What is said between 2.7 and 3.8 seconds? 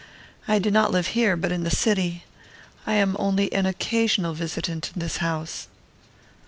I am only an